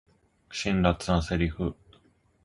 [0.51, 1.75] 辛辣なセリフ